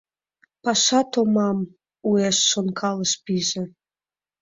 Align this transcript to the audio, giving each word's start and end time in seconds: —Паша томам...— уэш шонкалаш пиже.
—Паша 0.63 0.99
томам...— 1.11 1.57
уэш 2.09 2.37
шонкалаш 2.49 3.11
пиже. 3.23 3.63